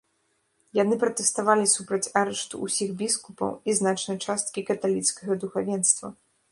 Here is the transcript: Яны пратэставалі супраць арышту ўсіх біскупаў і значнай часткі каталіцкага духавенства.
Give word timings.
Яны 0.83 0.95
пратэставалі 1.03 1.65
супраць 1.75 2.11
арышту 2.21 2.63
ўсіх 2.65 2.89
біскупаў 3.03 3.53
і 3.69 3.79
значнай 3.83 4.17
часткі 4.31 4.69
каталіцкага 4.73 5.41
духавенства. 5.45 6.07